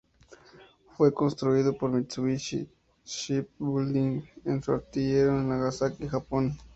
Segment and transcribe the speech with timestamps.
[0.97, 2.67] Fue construido por Mitsubishi
[3.05, 6.57] Shipbuilding en su astillero en Nagasaki, Japón.